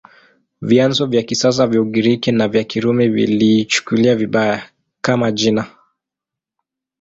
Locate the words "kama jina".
5.01-5.67